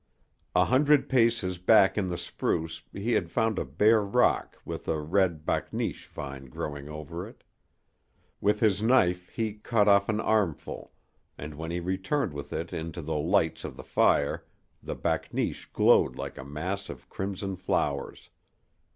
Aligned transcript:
A 0.55 0.65
hundred 0.65 1.09
paces 1.09 1.59
back 1.59 1.95
in 1.95 2.09
the 2.09 2.17
spruce 2.17 2.81
he 2.91 3.11
had 3.11 3.29
found 3.29 3.59
a 3.59 3.65
bare 3.65 4.01
rock 4.01 4.57
with 4.65 4.87
a 4.87 4.99
red 4.99 5.45
bakneesh 5.45 6.07
vine 6.07 6.45
growing 6.47 6.89
over 6.89 7.27
it. 7.27 7.43
With 8.39 8.61
his 8.61 8.81
knife 8.81 9.29
he 9.29 9.53
cut 9.53 9.87
off 9.87 10.09
an 10.09 10.19
armful, 10.19 10.91
and 11.37 11.53
when 11.53 11.69
he 11.69 11.79
returned 11.79 12.33
with 12.33 12.51
it 12.51 12.73
into 12.73 13.03
the 13.03 13.13
light 13.17 13.63
of 13.63 13.77
the 13.77 13.83
fire 13.83 14.43
the 14.81 14.95
bakneesh 14.95 15.71
glowed 15.71 16.15
like 16.15 16.39
a 16.39 16.43
mass 16.43 16.89
of 16.89 17.07
crimson 17.07 17.55
flowers. 17.55 18.31